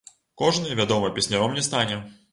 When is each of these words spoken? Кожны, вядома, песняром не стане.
Кожны, 0.41 0.69
вядома, 0.79 1.13
песняром 1.19 1.53
не 1.53 1.61
стане. 1.69 2.03